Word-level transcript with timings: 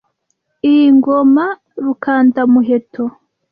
Iyi 0.69 0.85
ngoma 0.97 1.45
Rukandamuheto 1.83 3.03